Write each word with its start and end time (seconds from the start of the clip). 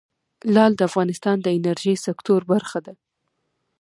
لعل 0.53 0.73
د 0.77 0.81
افغانستان 0.89 1.37
د 1.41 1.47
انرژۍ 1.57 1.95
سکتور 2.05 2.41
برخه 2.51 2.79
ده. 2.85 2.93